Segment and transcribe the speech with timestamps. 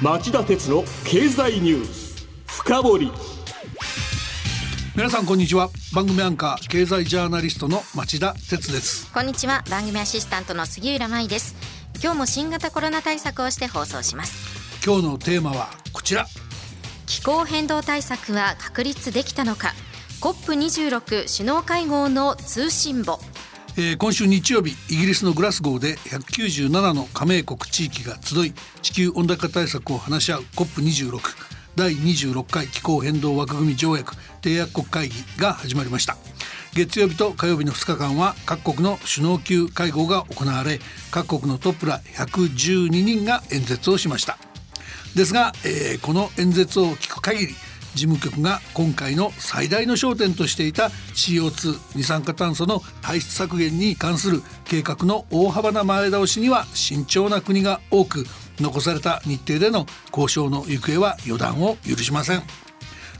[0.00, 2.28] 町田鉄の経済ニュース。
[2.46, 3.12] 深掘り。
[4.94, 5.70] 皆さんこんにちは。
[5.92, 9.12] 番組アンカー経済ジャーナリストの町田鉄です。
[9.12, 9.64] こんにちは。
[9.68, 11.56] 番組アシスタントの杉浦舞です。
[12.00, 14.86] 今日も新型コロナ対策をして放送します。
[14.86, 16.26] 今日のテーマはこちら。
[17.06, 19.72] 気候変動対策は確立できたのか。
[20.20, 23.18] COP26 首脳会合の通信簿
[23.80, 31.20] えー、今週日曜日イギリスのグラスゴーで197の加盟国地域が集い地球温暖化対策を話し合う COP26
[31.76, 36.16] 第26回気候変動枠組条約締約国会議が始まりました。
[36.74, 40.80] 月曜日と火曜日の2日間は各国の首脳級会合が行われ
[41.12, 44.38] 各国のトップら112人が演説をしました。
[45.14, 47.54] ですが、えー、この演説を聞く限り
[47.98, 50.84] 事務局が今回の最大の焦点としていた
[51.14, 58.24] CO2 二酸化炭素の排出削減に関する計画の大幅な前倒しには慎重な国が多く
[58.60, 62.42] 残された日程での交渉の行方は予断を許しません。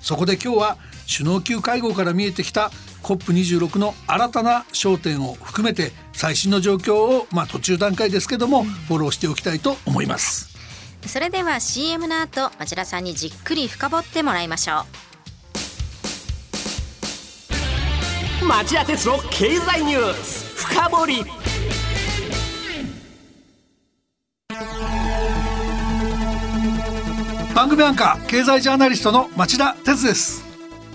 [0.01, 0.77] そこで今日は
[1.11, 2.71] 首脳級会合から見えてきた
[3.03, 10.48] COP26 の新たな焦点を含めて最新の状況をまあ途中段階ですけどもフォローしておきたいと思います。
[11.07, 14.85] それでは CM の後町田さんにじっくり深掘ってもらいましょ
[18.43, 18.45] う。
[18.47, 21.25] 町田鉄の経済ニュース深掘り。
[27.55, 30.45] 番組アンカー経済ジャーナリストの町田鉄です。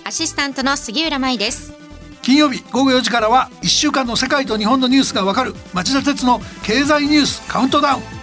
[0.06, 1.74] アシスタントの杉浦舞です。
[2.22, 8.23] 金曜日午後4時からは1週間の世界と日本のニュースがわかる町田鉄の経済ニュースカウントダウン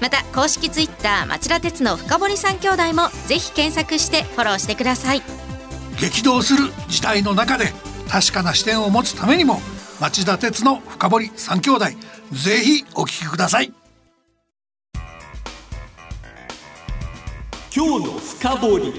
[0.00, 5.22] また公式ツイッター町田鉄の深堀三兄弟もぜひ検索してフォローしてください。
[6.00, 7.72] 激動する時代の中で
[8.08, 9.60] 確かな視点を持つためにも
[10.00, 11.84] 町田鉄の深堀三兄弟
[12.32, 13.72] ぜひお聞きください。
[17.74, 18.92] 今日の深堀。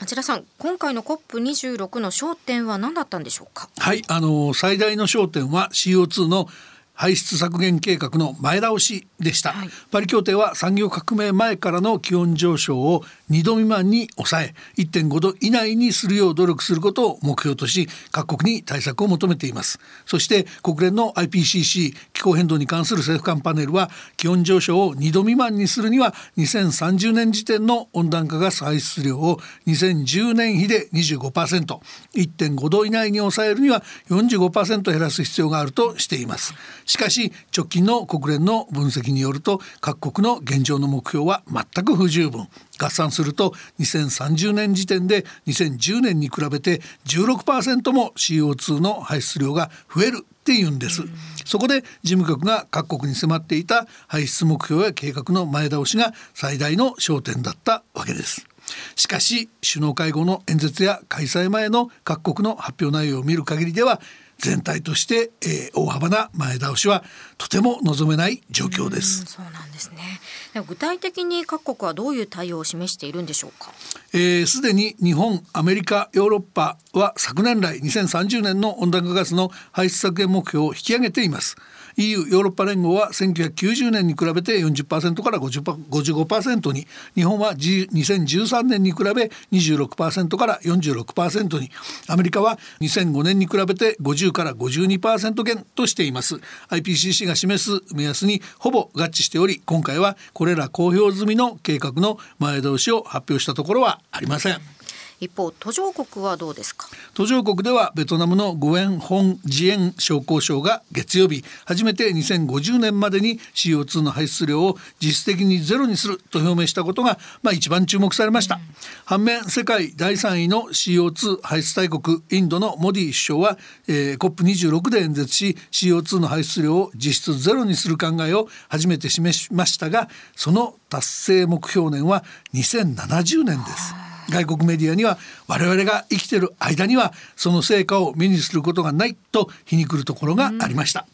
[0.00, 3.68] 町田さん今回の COP26 の焦点は何だったんでしょうか？
[3.78, 6.48] はいあの最大の焦点は CO2 の
[6.96, 19.78] 排出削減計画の前倒しでした、はい、パリ協定は産業革命前からの気温上昇を2度未満に抑え1.5度以内にするよう努力することを目標とし各国に対策を求めています。
[20.06, 36.54] そして国連の IPCC 気候変動に関する政府間パネルは気温上昇を2度未満にするには2030年時点の温暖化ガス排出量を2010年比で 25%1.5 度以内に抑えるには45%減らす必要があるとしています
[36.86, 42.48] しかし直近の国連の分析によると各国の現状の目標は全く不十分。
[42.78, 51.02] 合算すると2030年時点で2010年に比べて16%も CO2 の排出量が増えるっていうんです、
[51.44, 58.46] そこで事務局が各国に迫っていた排出目標や計画の前倒しが最大の焦点だったわけです。
[58.94, 64.00] しかし首脳会合の演説や開催前の各国の発表内容を見る限りでは
[64.38, 67.04] 全体として、えー、大幅な前倒しは
[67.38, 69.24] とても望めない状況です。
[69.26, 70.20] そうなんですね。
[70.66, 73.70] 具体的に各国はどういう対応を示しているんでしょうか？
[73.76, 81.56] す、えー、で、に日本、アメリカ、ヨーロッパは昨年来2030年の温暖化ガスの排出削減目標を引き上げています。
[81.98, 91.70] EU ヨーロッパ連合は1990年に比べて40%から55%に日本は2013年に比べ26%から46%に
[92.08, 96.36] アメリカは2005年に比べて50から52%減としています
[96.70, 104.75] IPCC が示す目安にほぼ合致しており今回はこれら公表済みの計画の前倒しを発表したところはありません。
[105.20, 106.88] 一方途上国はどうですか？
[107.14, 118.60] 途上国ではベトナムのゴエン・ホン・ジエン商工省が月曜日初めて2050年までに CO2 の排出量を実質的にゼロにすると表明したことが、まあ、一番注目されました、うん、
[119.06, 123.58] 反面世界第3位の CO2 排出大国インドのモディ首相は、
[123.88, 132.22] えー、COP26 で演説し CO2 の排出量を実質ゼロにする考えを初めて示しましたがその達成目標年は
[132.54, 134.05] 2070年です。
[134.30, 141.06] 外国メディアには我々が生きてる間にはその成果を目にすることがないと皮肉るところがありました。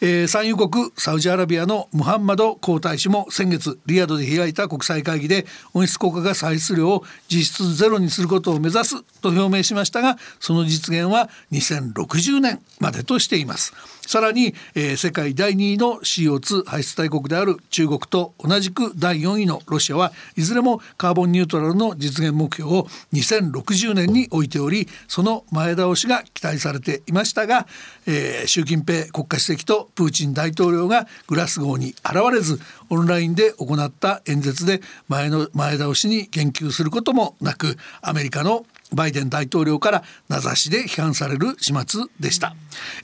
[0.00, 13.72] えー、産油国サウジアラビアのムハンマド皇太子も先月リヤドで開いた国際会議で温室効果ガス排出量を実質ゼロにすることを目指すと表明しましたがその実現は2060年までとしています。
[14.06, 27.66] さらに、えー、世界第2位の CO2 排出大国である中国と同じく第4位のロシアはいずれもカーボンニュートラルの実現目標を2060年に置いておりその前倒しが期待されていましたが、
[28.06, 32.60] えー、習近平国家主席とプーチン大統領がグラスゴーに現れず
[32.90, 42.54] オンラインで行った演説で前の前倒しに言及することもなくアメリカのバイデン大統領から名指しで批判される始末でした、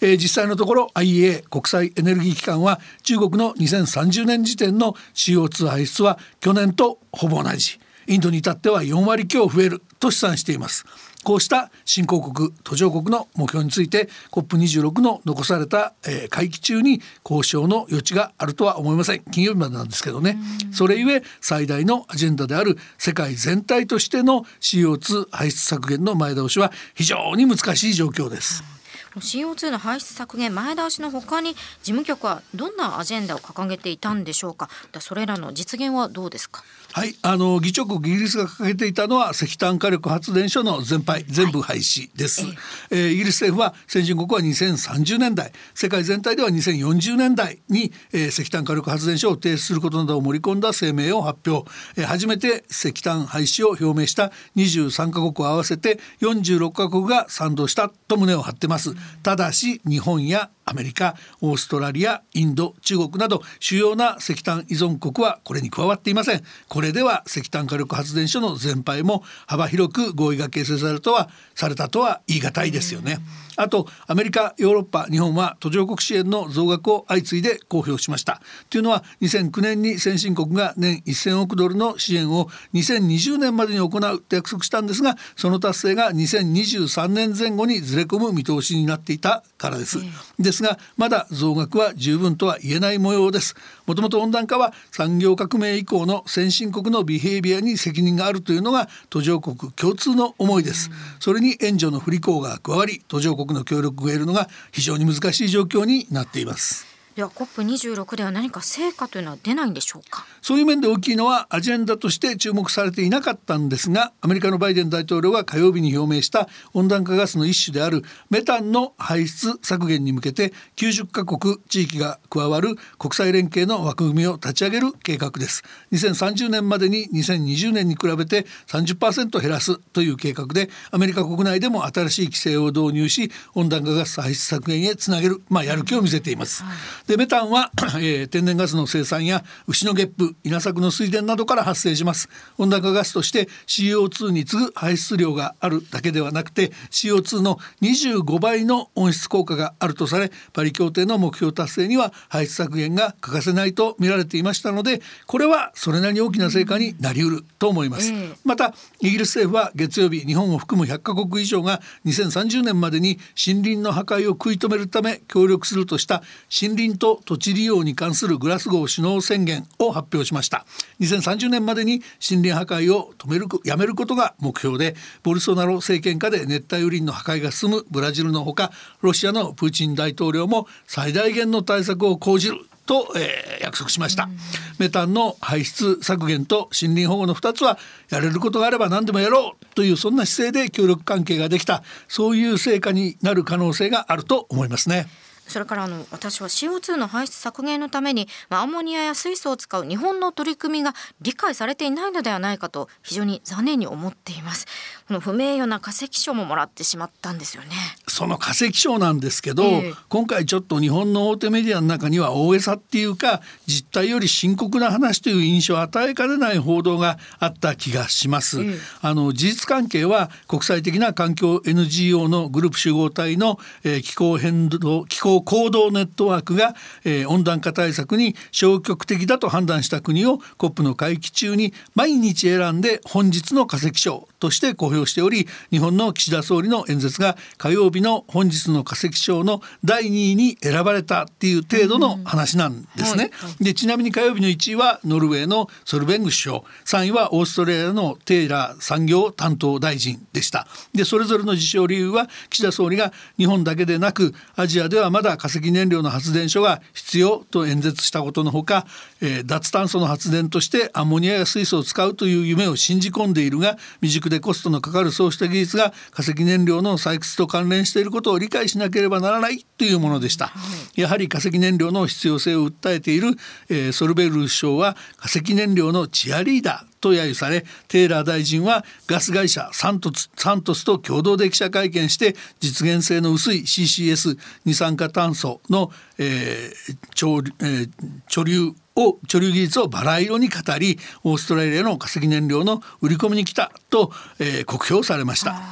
[0.00, 7.80] えー、実際のところ IEA 国際エネルギー機関は中国の2030年時点の CO2 排出は去年とほぼ同じ。
[8.08, 10.86] インドに至っては4割強増えると試算しています。
[11.28, 19.22] こうした新興国途上国の目標について COP26 の残された、えー、会期中に交渉の余地があるとは思いません。
[19.24, 20.38] 金曜日までなんですけどね。
[20.72, 28.77] それゆえ最大のアジェンダである世界全体としての CO2 排出削減の前倒しは非常に難しい状況です。
[29.20, 34.68] CO2 の排出削減前倒しのほかに事務局はどんなアジェンダを掲げていたんでしょうか。
[35.00, 36.62] それらの実現はどうですか？
[36.92, 42.56] はいあの議長国イギリスが掲げていたのは石炭火力発電所の全廃全部廃止です、はい、
[42.90, 66.42] えー、イギリス政府は先進国は2030年代世界全体では2040年代に、えー、石炭火力発電所を停止することなどを盛り込んだ声明を発表、えー、初めて石炭廃止を表明した23カ国を合わせて46カ国が賛同したと胸を張ってますただし日本やアメリカオーストラリアインド中国など主要な石炭依存国はこれに加わっていません。
[66.68, 73.18] これでは石炭火力発電所の全廃も幅広く合意が形成されるとはされたとは言い難いですよね。
[73.56, 78.40] あとアメリカヨーロッパ日本は途上国支援の増額を相次いで公表しました。
[78.68, 89.98] というのは2009年に先進国が年1000億ドルの支援を2020年までに行うと約束したんですがその達成が2023年前後にずれ込む見通しになっていたからです、
[90.38, 93.54] ですですがまだ増額は十分とは言えない模様です。
[93.86, 100.90] もともと温暖化は産業革命以降の先進国のビヘイビアに責任があるというのが途上国共通の思いです。
[101.20, 106.87] それに援助の不履行が加わり途上国の協力を得るのが非常に難しい状況になっています。
[107.18, 110.24] では COP26 では何か成果というのは出ないんでしょうか？
[110.40, 125.64] そういう面で大きいのはアジェンダとして注目されていなかったんですがアメリカのバイデン大統領が火曜日に表明した温暖化ガスの一種であるメタンの排出削減に向けて90カ国地域が加わる国際連携の枠組みを立ち上げる計画です。
[125.90, 142.28] 2030年までに2020年に比べて30%減らすという計画でアメリカ国内でも新しい規制を導入し温暖化ガス排出削減へつなげるまあやる気を見せています、はいでメタンは、 えー、天然ガスの生産や牛のゲップ稲作の水田などから発生します。
[142.58, 158.12] 温暖化ガスとして CO2 に次ぐ排出量があるだけではなくて CO2 の25倍の温室効果があるとされパリ協定の目標達成には排出削減が欠かせないと見られていましたのでこれはそれなりに大きな成果になりうると思います、
[158.44, 170.66] またイギリス政府は月曜日日本を含む100カ国以上が2030年までに森林の破壊を食い止めるため協力するとした森林と土地利用に関するグラスゴー首脳宣言を発表しました
[171.00, 178.70] 2030年までに森林破壊を止めるやめることが目標でボルソナロ政権下で熱帯雨林の破壊が進むブラジルのほか
[179.00, 182.58] ロシアのプーチン大統領も最大限の対策を講じる
[182.88, 184.30] と、えー、約束しました、
[184.78, 195.06] メタンの排出削減と森林保護の2つはやれることがあれば何でもやろうというそんな姿勢で協力関係ができたそういう成果になる可能性があると思いますね。
[195.48, 204.66] それからあの私は CO2 の排出削減のために、まあ、アンモニアや水素を使う日本の取り組みが理解されていないのではないかと非常に残念に思っています。
[205.08, 207.70] この不名誉な化石賞ももらってしまったんですよね。
[208.18, 243.30] その化石賞なんですけど、えー、今回ちょっと日本の大手メディアの中には大げさっていうか実態より深刻な話という印象を与えかねない報道があった気がします、えー、あの事実関係は国際的な環境 NGO のグループ集合体の、えー、気候変動気候行動ネットワークが、えー、温暖化対策に消極的だと判断した国を COP の会期中に毎日選んで本日の化石賞として公表しており日本の岸田総理の演説が火曜日の本日の化石賞の第2位に選ばれたっていう程度の話なんですね。
[243.60, 250.66] でちなみに火曜日の1位はノルウェーのソルベング首相3位はオーストラリアのテイラー産業担当大臣でした。
[250.92, 258.86] でそれぞれの受賞理由は岸田総理が日本だけでなくアジアではまだだ化石燃料の発電所が必要と演説したことのほか、
[259.20, 270.52] えー、脱炭素の発電としてアンモニアや水素を使うという夢を信じ込んでいるが未熟でコストのかかるそうした技術が化石燃料の採掘と関連していることを理解しなければならないというものでした、は
[270.96, 273.28] い、やはり化石燃料の必要性を訴えている、
[273.68, 287.90] えー、ソルベル首相は化石燃料のチアリーダーと揶揄されテイラー大臣はガス会社サントスサントスと共同で記者会見して実現性の薄い CCS 二酸化炭素の、えー潮えー、
[288.28, 295.62] 貯留を貯留技術をバラ色に語りオーストラリアの化石燃料の売り込みに来たと、えー、酷評されました。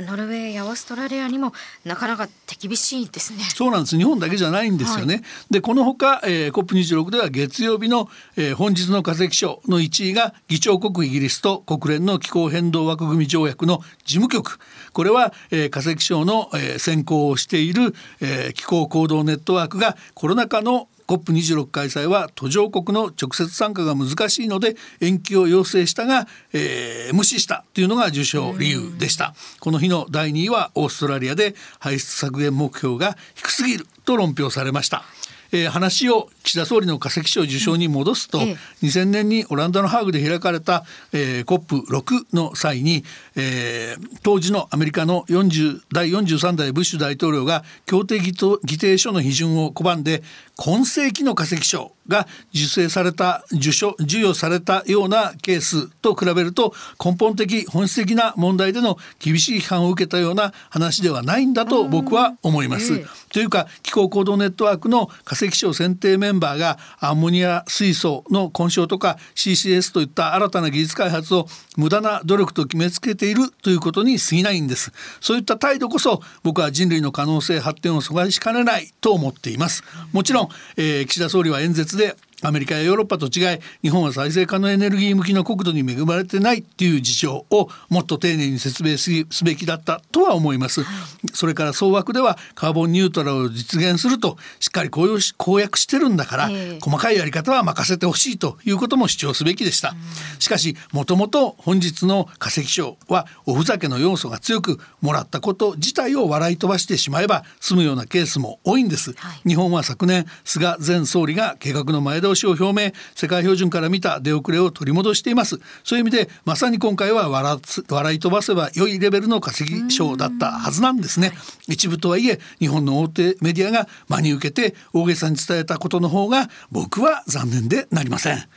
[0.00, 1.52] ノルウェーやオーストラリアにも
[1.84, 3.40] なかなか手厳しいですね。
[3.54, 3.96] そうなんです。
[3.96, 5.14] 日本だけじゃないんですよね。
[5.14, 14.58] はい、でこのほか、えー、COP26 では月曜日の、えー、本日の化石賞の1位が議長国イギリスと国連の気候変動枠組み条約の事務局。
[14.92, 29.34] これは、えー、化石賞の、えー、選考をしている、えー、気候行動ネットワークがコロナ禍の COP26 開催は途上国の直接参加が難しいので延期を要請したが、えー、無視したというのが受賞理由でした。
[29.60, 35.04] この日の第2位はオーストラリアで排出削減目標が低すぎると論評されました。
[35.52, 43.04] えー、話を岸田総理の化石賞受賞に戻すと、うんええ、2000年にオランダのハーグで開かれた、えー、COP6 の際に、
[43.36, 50.22] えー、当時のアメリカの40第43代ブッシュ大統領が協定議定書の批准を拒んで
[50.56, 63.04] 今世紀の化石賞が受精された受賞授与されたようなケースと比べると根本的本質的な問題での厳しい批判を受けたような話ではないんだと僕は思います。
[63.30, 71.46] というか気候行動ネットワークの化石賞選定メンバーがアンモニア水素の混焼とか CCS といった新たな技術開発を
[71.76, 74.92] 無駄な努力と決めつけているということに過ぎないんです。
[75.20, 79.84] そういった態度こそ僕は人類の可能性発展を阻害しかねないと思っています。
[80.12, 90.90] もちろん、えー、岸田総理は演説でアメリカやヨーロッパと違い日本は再生可能エネルギー向きの国土に恵まれてないっていう事情をもっと丁寧に説明すべきだったとは思います、は
[91.24, 99.94] い、それから総枠ではカーボンニュートラルを実現するとしっかり公公約してるんだから、えー、細かいやり方は任せてほしいということも主張すべきでした、
[100.38, 115.60] しかしもともと本日の化石賞はおふざけの要素が強くもらったこと自体を笑い飛ばしてしまえば済むようなケースも多いんです、はい、日本は昨年菅前総理が計画の前倒しを表明世界標準から見た出遅れを取り戻しています。
[115.84, 117.58] そういう意味でまさに今回は笑
[117.88, 121.32] 笑い飛ばせば良いレベルの化石賞だったはずなんですね。
[121.68, 128.36] 一部とはいえ日本の大手メディアが真に受けて大げさに伝えたことの方が僕は残念でなりません。
[128.36, 128.52] なるほど。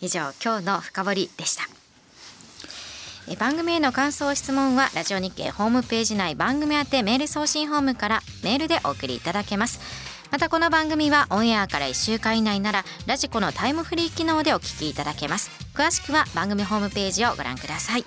[0.00, 1.64] 以上今日の深掘りでした。
[3.38, 9.80] 番組への感想質問はラジオ日経ホームページ内番組宛てメール送信ホームからメールでお送りいただけます。
[10.34, 15.48] またこの番組はオンエアから1週間以内ならラジコのタイムフリー機能でお聞きいただけます。
[15.74, 18.04] 詳しくは番組ホームページをご覧ください。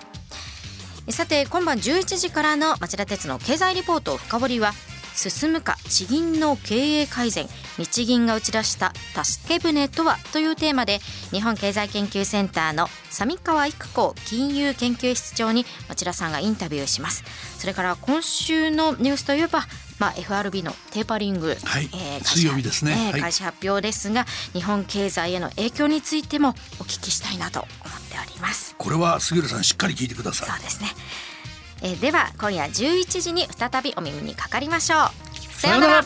[1.10, 4.74] さて今晩11時からの町田鉄の経済リポート深掘りは
[5.16, 8.92] 進むか地銀の経営改善日銀が打ち出した
[9.24, 11.00] 助け舟とはというテーマで
[11.32, 17.24] 日本経済研究センターの三川育子金融研究室長に町田さんがインタビューします。
[17.58, 19.62] それから今週のニュースといえば
[20.00, 21.90] まあ、FRB のテーパリング、はい。
[21.94, 28.76] えー、水曜日ですね、えー、開始発表ですが、はい、日本経済への影響についてもお聞きしたいなと思っております。
[28.78, 30.50] これは杉浦さんしっかり聞いてください。
[30.50, 30.90] そうですね、
[31.82, 35.28] えー、では今夜11時に再びお耳にかかりましょう。
[35.60, 36.06] さようなら